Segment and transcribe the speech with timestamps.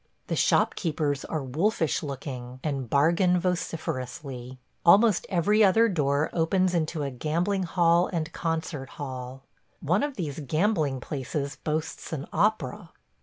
[0.29, 4.57] The shopkeepers are wolfish looking, and bargain vociferously.
[4.83, 9.43] Almost every other door opens into a gambling hell and concert hall.
[9.79, 12.89] One of these gambling places boasts an opera.